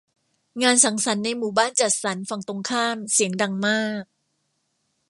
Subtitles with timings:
[0.61, 4.03] งานสังสรรค์ในหมู่บ้านจัดสรรฝั่งตรงข้ามเสียงดังมาก